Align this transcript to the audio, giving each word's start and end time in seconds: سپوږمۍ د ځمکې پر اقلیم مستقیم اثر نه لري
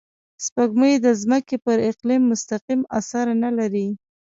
سپوږمۍ 0.45 0.93
د 1.05 1.07
ځمکې 1.21 1.57
پر 1.65 1.77
اقلیم 1.89 2.21
مستقیم 2.31 2.81
اثر 2.99 3.25
نه 3.43 3.49
لري 3.57 3.87